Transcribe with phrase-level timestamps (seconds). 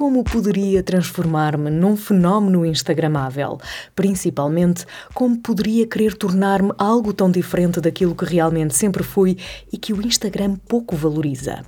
[0.00, 3.58] como poderia transformar-me num fenómeno instagramável?
[3.94, 9.36] Principalmente, como poderia querer tornar-me algo tão diferente daquilo que realmente sempre fui
[9.70, 11.66] e que o Instagram pouco valoriza?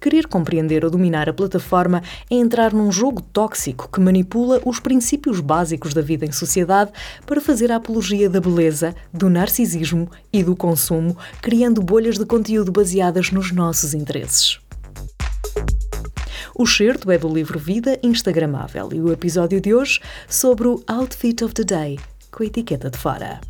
[0.00, 5.38] Querer compreender ou dominar a plataforma é entrar num jogo tóxico que manipula os princípios
[5.40, 6.90] básicos da vida em sociedade
[7.26, 12.72] para fazer a apologia da beleza, do narcisismo e do consumo, criando bolhas de conteúdo
[12.72, 14.63] baseadas nos nossos interesses.
[16.56, 21.42] O certo é do livro Vida Instagramável e o episódio de hoje sobre o Outfit
[21.42, 21.98] of the Day,
[22.30, 23.40] com a etiqueta de fora.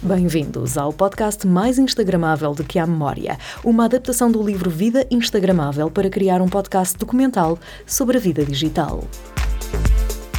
[0.00, 5.90] Bem-vindos ao podcast mais Instagramável do que a memória, uma adaptação do livro Vida Instagramável
[5.90, 9.02] para criar um podcast documental sobre a vida digital.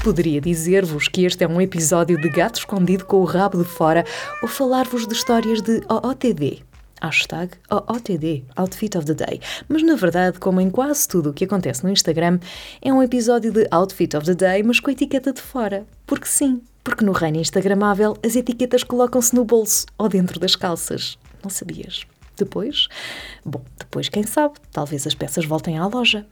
[0.01, 4.05] Poderia dizer-vos que este é um episódio de gato escondido com o rabo de fora
[4.41, 6.63] ou falar-vos de histórias de OOTD,
[7.03, 9.41] hashtag OOTD, Outfit of the Day.
[9.67, 12.39] Mas na verdade, como em quase tudo o que acontece no Instagram,
[12.81, 15.85] é um episódio de Outfit of the Day, mas com a etiqueta de fora.
[16.07, 21.17] Porque sim, porque no reino Instagramável as etiquetas colocam-se no bolso ou dentro das calças.
[21.43, 22.05] Não sabias?
[22.37, 22.87] Depois?
[23.45, 26.25] Bom, depois quem sabe, talvez as peças voltem à loja.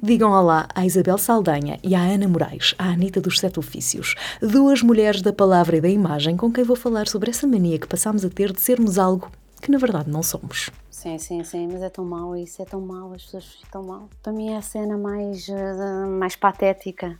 [0.00, 4.80] Digam olá à Isabel Saldanha e à Ana Moraes, a Anita dos Sete Ofícios, duas
[4.80, 8.24] mulheres da palavra e da imagem com quem vou falar sobre essa mania que passamos
[8.24, 10.70] a ter de sermos algo que na verdade não somos.
[10.90, 14.08] Sim, sim, sim, mas é tão mau isso, é tão mau, as pessoas ficam mal.
[14.22, 17.18] Para mim é a cena mais, uh, mais patética,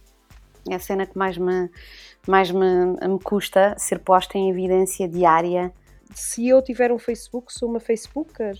[0.68, 1.70] é a cena que mais me,
[2.26, 5.72] mais me, me custa ser posta em evidência diária.
[6.14, 8.56] Se eu tiver um Facebook, sou uma Facebooker.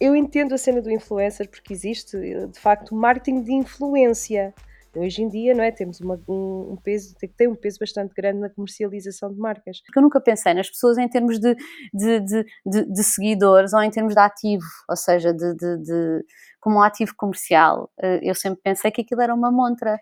[0.00, 4.54] Eu entendo a cena do influencer porque existe, de facto, marketing de influência
[4.96, 5.70] hoje em dia, não é?
[5.70, 9.80] Temos uma, um, um, peso, tem um peso bastante grande na comercialização de marcas.
[9.82, 11.54] Porque eu nunca pensei nas pessoas em termos de,
[11.92, 16.24] de, de, de, de seguidores ou em termos de ativo, ou seja, de, de,
[16.60, 17.90] como um ativo comercial.
[18.00, 19.98] Eh, eu sempre pensei que aquilo era uma montra.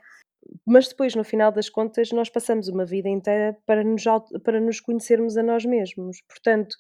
[0.65, 4.05] Mas depois, no final das contas, nós passamos uma vida inteira para nos,
[4.45, 6.23] para nos conhecermos a nós mesmos.
[6.29, 6.77] Portanto,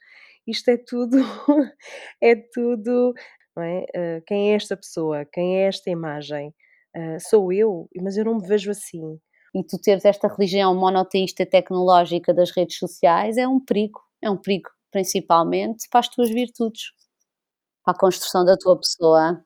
[0.47, 1.17] isto é tudo,
[2.23, 3.13] é tudo,
[3.59, 4.19] é?
[4.19, 5.25] Uh, quem é esta pessoa?
[5.33, 6.55] Quem é esta imagem?
[6.97, 9.19] Uh, sou eu, mas eu não me vejo assim.
[9.55, 14.37] E tu teres esta religião monoteísta tecnológica das redes sociais é um perigo, é um
[14.37, 16.93] perigo principalmente para as tuas virtudes,
[17.85, 19.45] para a construção da tua pessoa.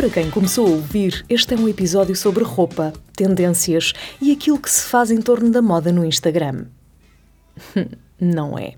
[0.00, 4.70] Para quem começou a ouvir, este é um episódio sobre roupa, tendências e aquilo que
[4.70, 6.64] se faz em torno da moda no Instagram.
[8.18, 8.76] Não é.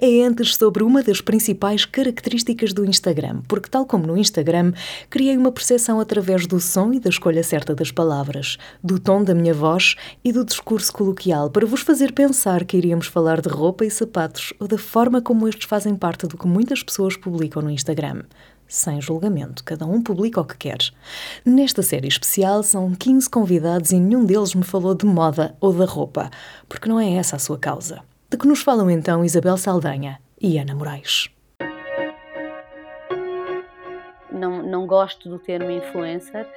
[0.00, 4.72] É antes sobre uma das principais características do Instagram, porque, tal como no Instagram,
[5.08, 9.34] criei uma percepção através do som e da escolha certa das palavras, do tom da
[9.34, 13.84] minha voz e do discurso coloquial, para vos fazer pensar que iríamos falar de roupa
[13.84, 17.70] e sapatos ou da forma como estes fazem parte do que muitas pessoas publicam no
[17.70, 18.22] Instagram
[18.70, 20.78] sem julgamento, cada um publica o que quer.
[21.44, 25.84] Nesta série especial são 15 convidados e nenhum deles me falou de moda ou da
[25.84, 26.30] roupa,
[26.68, 28.00] porque não é essa a sua causa.
[28.30, 31.28] De que nos falam então Isabel Saldanha e Ana Moraes.
[34.32, 36.48] Não, não gosto do termo influencer,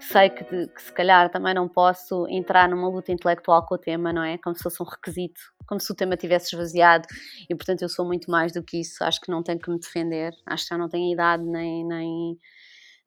[0.00, 4.12] sei que, que, se calhar também não posso entrar numa luta intelectual com o tema,
[4.12, 4.38] não é?
[4.38, 7.06] Como se fosse um requisito, como se o tema tivesse esvaziado
[7.48, 9.04] e, portanto, eu sou muito mais do que isso.
[9.04, 12.38] Acho que não tenho que me defender, acho que já não tenho idade nem, nem,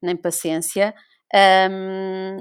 [0.02, 0.94] nem paciência.
[1.34, 2.38] Um,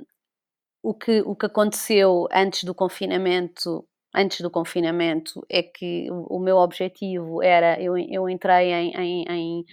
[0.84, 6.40] o, que, o que aconteceu antes do confinamento antes do confinamento é que o, o
[6.40, 9.66] meu objetivo era eu, eu entrei em, em, em,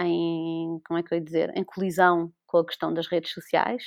[0.00, 3.82] em como é que eu ia dizer em colisão com a questão das redes sociais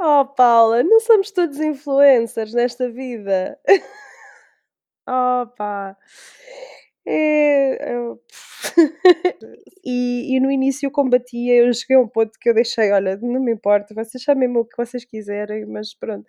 [0.00, 3.58] Oh, Paula, não somos todos influencers nesta vida.
[5.08, 5.96] Oh, pá.
[7.06, 8.22] É, eu...
[9.84, 13.16] e, e no início eu combatia, eu cheguei a um ponto que eu deixei, olha,
[13.16, 16.24] não me importa, vocês chamem-me o que vocês quiserem, mas pronto.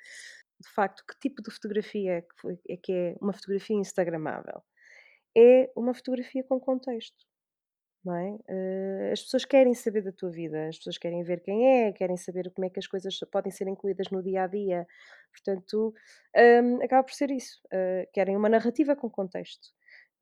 [0.60, 4.64] De facto, que tipo de fotografia é que, é que é uma fotografia instagramável?
[5.38, 7.26] É uma fotografia com contexto
[8.04, 8.32] não é?
[8.32, 12.18] Uh, as pessoas querem saber da tua vida, as pessoas querem ver quem é, querem
[12.18, 14.86] saber como é que as coisas podem ser incluídas no dia a dia.
[15.32, 15.94] Portanto,
[16.36, 17.60] um, acaba por ser isso.
[17.68, 19.70] Uh, querem uma narrativa com contexto.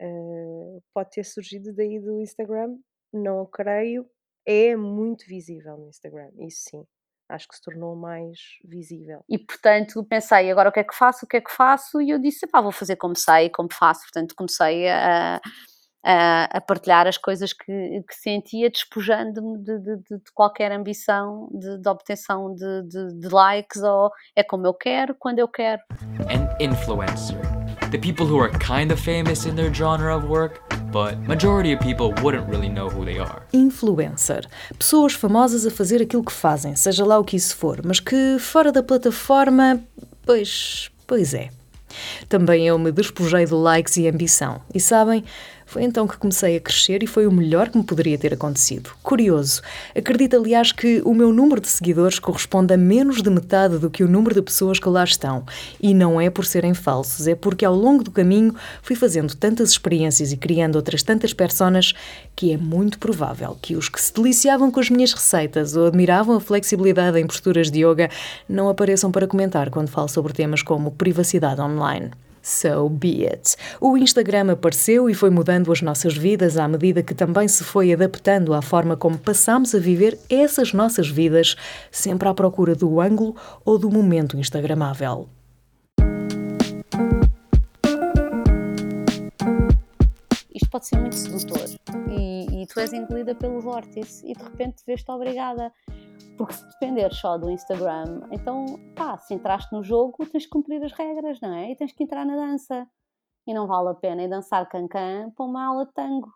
[0.01, 2.77] Uh, pode ter surgido daí do Instagram,
[3.11, 4.07] não creio.
[4.45, 6.85] É muito visível no Instagram, isso sim.
[7.29, 9.23] Acho que se tornou mais visível.
[9.29, 12.01] E portanto pensei, agora o que é que faço, o que é que faço?
[12.01, 14.01] E eu disse, pá, vou fazer como sei, como faço.
[14.01, 15.39] Portanto comecei a
[16.03, 21.77] a, a partilhar as coisas que, que sentia, despojando-me de, de, de, qualquer ambição de,
[21.77, 25.81] de obtenção de, de, likes ou é como eu quero, quando eu quero.
[26.29, 27.37] An influencer.
[27.91, 30.61] The people who are kind of famous in their genre of work,
[30.91, 33.43] but majority of people wouldn't really know who they are.
[33.53, 34.47] Influencer.
[34.77, 38.37] Pessoas famosas a fazer aquilo que fazem, seja lá o que isso for, mas que
[38.39, 39.81] fora da plataforma,
[40.25, 41.49] pois, pois é.
[42.29, 44.61] Também eu me despojei de likes e ambição.
[44.73, 45.23] E sabem,
[45.71, 48.89] foi então que comecei a crescer e foi o melhor que me poderia ter acontecido.
[49.01, 49.61] Curioso.
[49.95, 54.03] Acredito, aliás, que o meu número de seguidores corresponde a menos de metade do que
[54.03, 55.45] o número de pessoas que lá estão.
[55.81, 59.69] E não é por serem falsos, é porque ao longo do caminho fui fazendo tantas
[59.69, 61.93] experiências e criando outras tantas personas
[62.35, 66.35] que é muito provável que os que se deliciavam com as minhas receitas ou admiravam
[66.35, 68.09] a flexibilidade em posturas de yoga
[68.49, 72.11] não apareçam para comentar quando falo sobre temas como privacidade online.
[72.41, 73.55] So be it.
[73.79, 77.93] O Instagram apareceu e foi mudando as nossas vidas à medida que também se foi
[77.93, 81.55] adaptando à forma como passamos a viver essas nossas vidas,
[81.91, 85.29] sempre à procura do ângulo ou do momento Instagramável.
[90.53, 91.65] Isto pode ser muito sedutor
[92.09, 95.71] e, e tu és engolida pelo vórtice e de repente vês-te obrigada
[96.37, 98.65] porque se depender só do Instagram, então,
[98.95, 101.71] pá, se entraste no jogo, tens que cumprir as regras, não é?
[101.71, 102.87] E tens que entrar na dança.
[103.47, 106.31] E não vale a pena ir dançar cancan para uma aula de tango.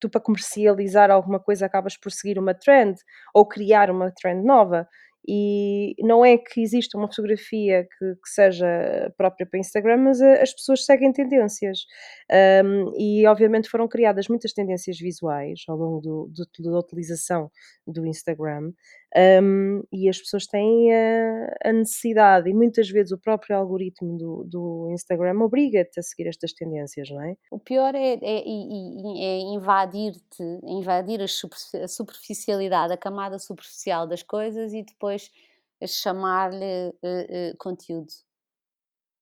[0.00, 2.96] Tu, para comercializar alguma coisa, acabas por seguir uma trend
[3.32, 4.88] ou criar uma trend nova.
[5.26, 8.66] E não é que exista uma fotografia que, que seja
[9.16, 11.86] própria para Instagram, mas a, as pessoas seguem tendências.
[12.64, 17.50] Um, e obviamente foram criadas muitas tendências visuais ao longo do, do, da utilização
[17.86, 18.72] do Instagram.
[19.14, 24.44] Um, e as pessoas têm a, a, necessidade, e muitas vezes o próprio algoritmo do,
[24.44, 27.36] do Instagram obriga-te a seguir estas tendências, não é?
[27.50, 34.82] O pior é, é, é invadir-te, invadir a superficialidade, a camada superficial das coisas e
[34.82, 35.30] depois
[35.86, 38.12] chamar-lhe uh, uh, conteúdo.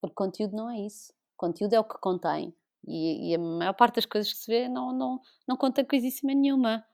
[0.01, 1.13] Porque conteúdo não é isso.
[1.37, 2.55] Conteúdo é o que contém.
[2.87, 6.33] E, e, a maior parte das coisas que se vê não, não, não conta coisíssima
[6.33, 6.85] nenhuma.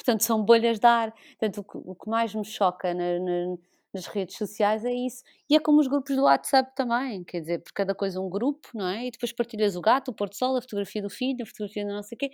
[0.00, 1.12] Portanto, são bolhas de ar.
[1.12, 3.56] Portanto, o que, o que mais me choca na, na,
[3.92, 5.22] nas redes sociais é isso.
[5.48, 8.68] E é como os grupos do WhatsApp também, quer dizer, por cada coisa um grupo,
[8.74, 9.06] não é?
[9.06, 11.92] E depois partilhas o gato, o porto sol, a fotografia do filho, a fotografia do
[11.92, 12.30] não sei o quê.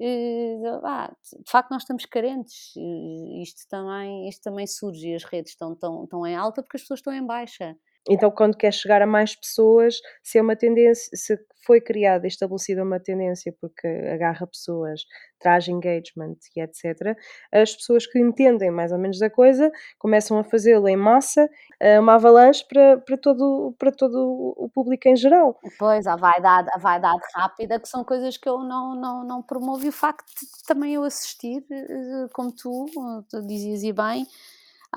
[0.00, 2.74] E, ah, de facto, nós estamos carentes.
[3.42, 6.82] Isto também, isto também surge e as redes estão, estão, estão em alta porque as
[6.82, 7.76] pessoas estão em baixa.
[8.08, 11.36] Então, quando quer chegar a mais pessoas, se é uma tendência, se
[11.66, 15.00] foi criada e estabelecida uma tendência porque agarra pessoas,
[15.40, 17.16] traz engagement e etc.,
[17.52, 21.48] as pessoas que entendem mais ou menos da coisa começam a fazê-lo em massa,
[21.80, 25.58] eh, uma avalanche para, para, todo, para todo o público em geral.
[25.76, 29.84] Pois, a vaidade, a vaidade rápida, que são coisas que eu não, não, não promovo,
[29.84, 32.86] e o facto de também eu assistir, eh, como tu,
[33.28, 34.24] tu dizias e bem,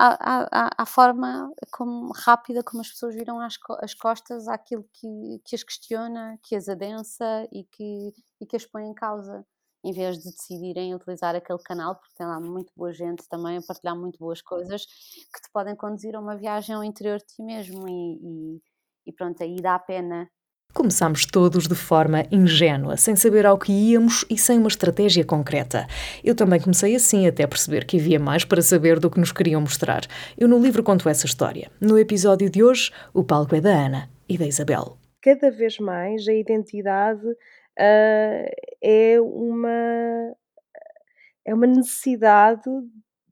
[0.00, 5.62] à, forma como, rápida como as pessoas viram as, as costas àquilo que, que as
[5.62, 9.44] questiona, que as adensa e que, e que as põe em causa,
[9.84, 13.62] em vez de decidirem utilizar aquele canal, porque tem lá muito boa gente também a
[13.62, 17.42] partilhar muito boas coisas que te podem conduzir a uma viagem ao interior de ti
[17.42, 18.62] mesmo e, e,
[19.06, 20.30] e pronto, aí dá a pena
[20.72, 25.86] Começámos todos de forma ingênua, sem saber ao que íamos e sem uma estratégia concreta.
[26.22, 29.60] Eu também comecei assim, até perceber que havia mais para saber do que nos queriam
[29.60, 30.02] mostrar.
[30.38, 31.70] Eu no livro conto essa história.
[31.80, 34.96] No episódio de hoje, o palco é da Ana e da Isabel.
[35.20, 38.50] Cada vez mais a identidade uh,
[38.82, 40.34] é uma
[41.44, 42.70] é uma necessidade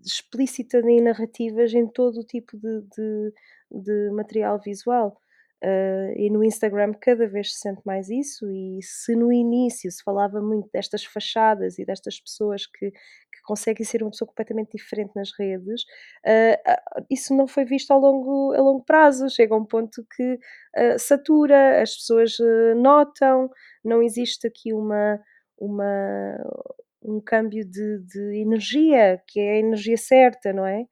[0.05, 3.33] explícita em narrativas em todo o tipo de, de,
[3.71, 5.21] de material visual.
[5.63, 10.03] Uh, e no Instagram cada vez se sente mais isso, e se no início se
[10.05, 15.11] falava muito destas fachadas e destas pessoas que, que conseguem ser uma pessoa completamente diferente
[15.17, 19.29] nas redes, uh, isso não foi visto ao longo, a longo prazo.
[19.29, 22.37] Chega a um ponto que uh, satura, as pessoas
[22.77, 23.51] notam,
[23.85, 25.21] não existe aqui uma,
[25.59, 26.37] uma,
[27.03, 30.85] um câmbio de, de energia, que é a energia certa, não é?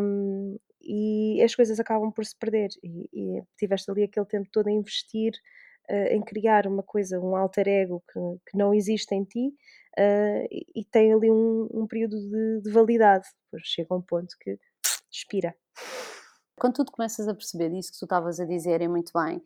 [0.00, 0.58] Um,
[0.90, 2.68] e as coisas acabam por se perder.
[2.82, 5.32] E, e tiveste ali aquele tempo todo a investir
[5.88, 8.18] uh, em criar uma coisa, um alter ego que,
[8.50, 9.54] que não existe em ti
[9.96, 13.24] uh, e, e, tem ali um, um período de, de, validade.
[13.44, 14.58] Depois chega um ponto que
[15.08, 15.54] expira.
[16.58, 19.40] Quando tu começas a perceber isso que tu estavas a dizer, é muito bem.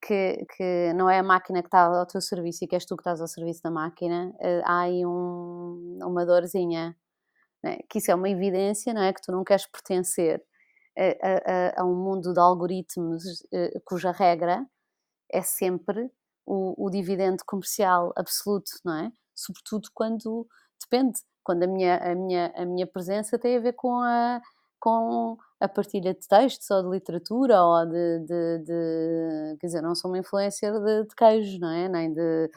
[0.00, 2.96] Que, que, não é a máquina que está ao teu serviço e que és tu
[2.96, 6.96] que estás ao serviço da máquina, uh, há aí um, uma dorzinha,
[7.62, 7.78] né?
[7.90, 9.12] que isso é uma evidência, não é?
[9.12, 10.42] Que tu não queres pertencer
[10.98, 14.66] a, a, a um mundo de algoritmos uh, cuja regra
[15.32, 16.10] é sempre
[16.46, 19.12] o, o, dividendo comercial absoluto, não é?
[19.34, 20.46] sobretudo quando
[20.80, 24.40] depende, quando a minha, a minha, a minha presença tem a ver com a,
[24.80, 29.94] com a partilha de textos ou de literatura ou de, de, de quer dizer, não
[29.94, 31.88] sou uma influência de, de não é?
[31.88, 32.50] Nem de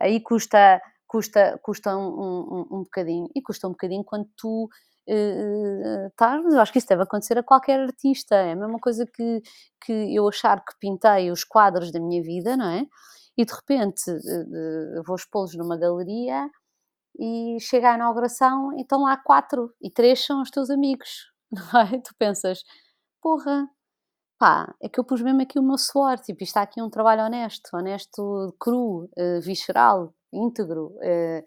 [0.00, 4.68] aí custa custa, custa um, um, um bocadinho e custa um bocadinho quando tu
[5.08, 9.06] uh, estás, eu acho que isso deve acontecer a qualquer artista, é a mesma coisa
[9.06, 9.42] que,
[9.84, 12.86] que eu achar que pintei os quadros da minha vida, não é?
[13.36, 16.50] E de repente uh, vou expô-los numa galeria
[17.18, 21.80] e chega à inauguração e estão lá quatro e três são os teus amigos, não
[21.80, 21.98] é?
[22.00, 22.62] Tu pensas,
[23.22, 23.68] porra,
[24.38, 27.22] pá, é que eu pus mesmo aqui o meu suor, tipo, está aqui um trabalho
[27.24, 29.08] honesto, honesto, cru,
[29.42, 30.94] visceral, íntegro.
[30.98, 31.42] Uh,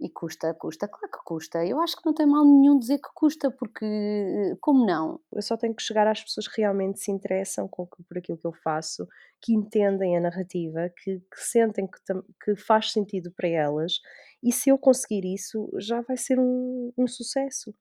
[0.00, 1.64] e custa, custa, claro que custa.
[1.64, 5.20] Eu acho que não tem mal nenhum dizer que custa, porque eh, como não?
[5.32, 8.46] Eu só tenho que chegar às pessoas que realmente se interessam com, por aquilo que
[8.46, 9.08] eu faço,
[9.40, 12.00] que entendem a narrativa, que, que sentem que,
[12.44, 14.00] que, faz sentido para elas,
[14.42, 17.74] e se eu conseguir isso, já vai ser um, um sucesso.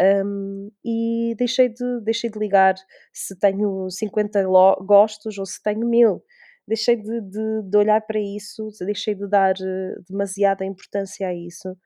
[0.00, 2.74] Um, e deixei de, deixei de ligar
[3.12, 4.42] se tenho 50
[4.80, 6.24] gostos ou se tenho mil.
[6.66, 11.76] Deixei de, de, de olhar para isso, deixei de dar eh, demasiada importância a isso,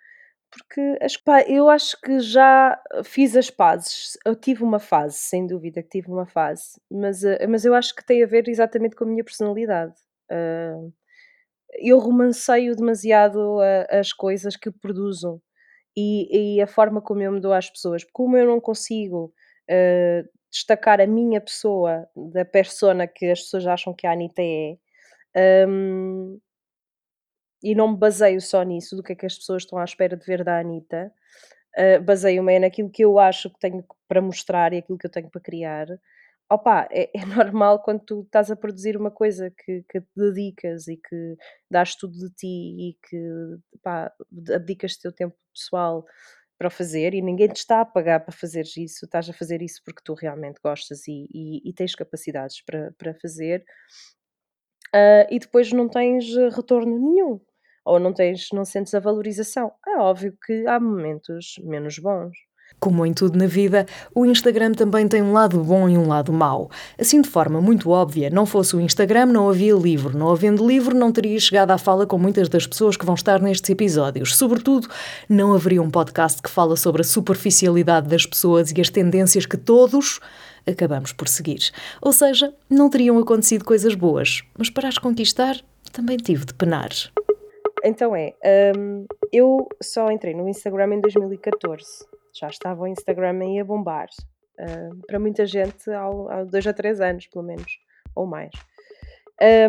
[0.51, 4.19] porque pá, eu acho que já fiz as pazes.
[4.25, 7.95] Eu tive uma fase, sem dúvida que tive uma fase, mas, eh, mas eu acho
[7.95, 9.95] que tem a ver exatamente com a minha personalidade.
[10.31, 10.93] Uh,
[11.81, 13.59] eu romanceio demasiado
[13.91, 15.41] as coisas que produzo
[15.97, 19.33] e, e, a forma como eu me dou às pessoas, porque como eu não consigo
[19.71, 24.77] uh, destacar a minha pessoa da persona que as pessoas acham que a Anitta é,
[25.69, 26.41] um,
[27.63, 30.17] e não me baseio só nisso, do que é que as pessoas estão à espera
[30.17, 31.13] de ver da Anitta,
[31.77, 35.31] uh, baseio-me naquilo que eu acho que tenho para mostrar e aquilo que eu tenho
[35.31, 35.87] para criar.
[36.51, 40.89] Opa, é, é normal quando tu estás a produzir uma coisa que, que te dedicas
[40.89, 41.37] e que
[41.71, 42.47] dás tudo de ti
[42.91, 43.19] e que
[43.83, 44.13] pá,
[44.55, 46.05] abdicas do teu tempo pessoal
[46.59, 49.83] para fazer e ninguém te está a pagar para fazeres isso, estás a fazer isso
[49.85, 53.65] porque tu realmente gostas e, e, e tens capacidades para, para fazer
[54.95, 57.41] uh, e depois não tens retorno nenhum
[57.85, 59.73] ou não tens, não sentes a valorização.
[59.87, 62.37] É óbvio que há momentos menos bons.
[62.79, 66.33] Como em tudo na vida, o Instagram também tem um lado bom e um lado
[66.33, 66.71] mau.
[66.99, 70.17] Assim, de forma muito óbvia, não fosse o Instagram, não havia livro.
[70.17, 73.41] Não havendo livro, não teria chegado à fala com muitas das pessoas que vão estar
[73.41, 74.37] nestes episódios.
[74.37, 74.89] Sobretudo,
[75.29, 79.57] não haveria um podcast que fala sobre a superficialidade das pessoas e as tendências que
[79.57, 80.21] todos
[80.67, 81.71] acabamos por seguir.
[82.03, 84.43] Ou seja, não teriam acontecido coisas boas.
[84.57, 85.57] Mas para as conquistar,
[85.93, 86.91] também tive de penar.
[87.83, 88.35] Então é,
[88.77, 94.09] hum, eu só entrei no Instagram em 2014 já estava o Instagram aí a bombar.
[94.59, 97.79] Uh, para muita gente há, há dois a três anos, pelo menos,
[98.15, 98.51] ou mais.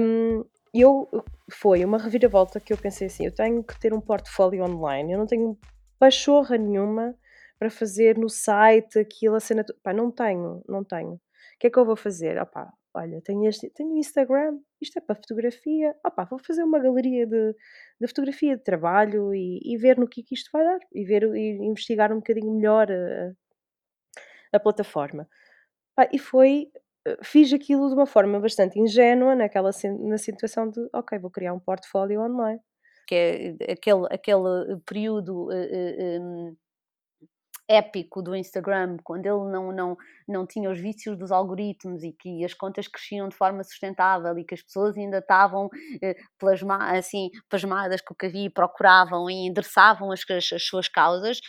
[0.02, 1.10] Um, eu
[1.52, 5.20] foi uma reviravolta que eu pensei assim: eu tenho que ter um portfólio online, eu
[5.20, 5.58] não tenho
[6.00, 7.16] pachorra nenhuma
[7.60, 9.66] para fazer no site aquilo, a cena.
[9.84, 11.14] Pá, não tenho, não tenho.
[11.14, 11.20] O
[11.60, 12.40] que é que eu vou fazer?
[12.42, 17.26] Opá, olha, tenho, este, tenho Instagram, isto é para fotografia, opá, vou fazer uma galeria
[17.28, 17.56] de,
[18.02, 21.06] de fotografia de trabalho e, e, ver no que, é que isto vai dar e
[21.06, 23.34] ver e investigar um bocadinho melhor a,
[24.54, 25.28] a plataforma.
[26.12, 26.72] e foi,
[27.08, 31.54] eh, fiz aquilo de uma forma bastante ingênua naquela na situação de, ok, vou criar
[31.54, 32.60] um portfólio online.
[33.08, 36.58] Que é aquele, aquele período uh, uh, um
[37.68, 39.98] épico do Instagram, quando ele não, não,
[40.28, 44.46] não tinha os vícios dos algoritmos e que as contas cresciam de forma sustentável e
[44.46, 45.70] que as pessoas ainda estavam
[46.02, 50.88] eh, plasma, assim, pasmadas com o que havia procuravam e endereçavam as, as, as suas
[50.88, 51.40] causas,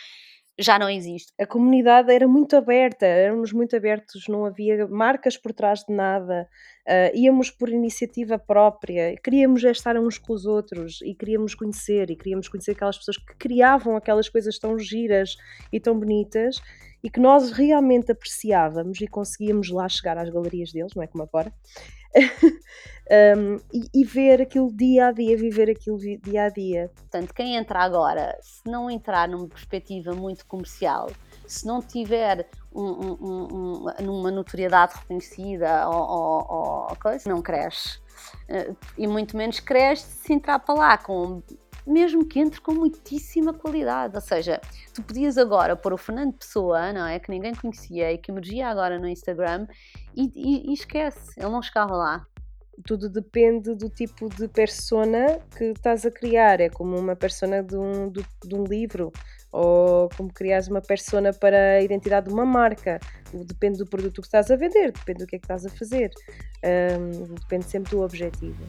[0.59, 1.31] já não existe.
[1.39, 6.47] A comunidade era muito aberta, éramos muito abertos, não havia marcas por trás de nada,
[6.87, 12.15] uh, íamos por iniciativa própria, queríamos estar uns com os outros e queríamos conhecer, e
[12.15, 15.35] queríamos conhecer aquelas pessoas que criavam aquelas coisas tão giras
[15.71, 16.61] e tão bonitas
[17.03, 21.23] e que nós realmente apreciávamos e conseguíamos lá chegar às galerias deles, não é como
[21.23, 21.53] agora,
[23.37, 26.91] um, e, e, ver aquilo dia a dia, viver aquilo dia a dia.
[26.95, 31.11] Portanto, quem entra agora, se não entrar numa perspectiva muito comercial,
[31.45, 37.99] se não tiver um, um, um, numa notoriedade reconhecida ou, ou, ou coisa, não cresce.
[38.49, 41.41] Uh, e muito menos cresce se entrar para lá com
[41.89, 44.15] mesmo que entre com muitíssima qualidade.
[44.15, 44.61] Ou seja,
[44.93, 47.19] tu podias agora pôr o Fernando Pessoa, não é?
[47.19, 49.67] Que ninguém conhecia e que emergia agora no Instagram
[50.15, 52.25] e, e, e esquece, ele não chegava lá.
[52.85, 56.59] Tudo depende do tipo de persona que estás a criar.
[56.59, 59.11] É como uma persona de um, de, de um livro
[59.51, 62.99] ou como criares uma persona para a identidade de uma marca.
[63.33, 66.11] Depende do produto que estás a vender, depende do que é que estás a fazer.
[66.63, 68.63] Um, depende sempre do objetivo.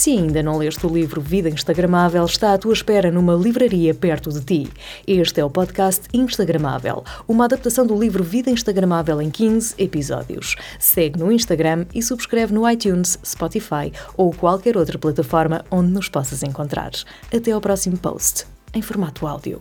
[0.00, 4.32] Se ainda não leste o livro Vida Instagramável, está à tua espera numa livraria perto
[4.32, 4.72] de ti.
[5.06, 10.56] Este é o podcast Instagramável, uma adaptação do livro Vida Instagramável em 15 episódios.
[10.78, 16.42] Segue no Instagram e subscreve no iTunes, Spotify ou qualquer outra plataforma onde nos possas
[16.42, 16.92] encontrar.
[17.30, 19.60] Até ao próximo post, em formato áudio.